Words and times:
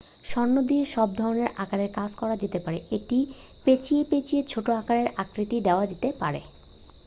স্বর্ণ 0.25 0.55
দিয়ে 0.69 0.83
সব 0.95 1.09
ধরণের 1.19 1.49
আকারে 1.57 1.87
কাজ 1.97 2.11
করা 2.21 2.35
যেতে 2.43 2.59
পারে 2.65 2.79
এটি 2.97 3.19
পেঁচিয়ে 3.65 4.03
পেঁচিয়ে 4.09 4.41
ছোট 4.51 4.67
আঁকারের 4.79 5.07
আকৃতি 5.21 5.57
দেওয়া 5.67 5.83
যেতে 5.91 6.09
পারে 6.21 6.41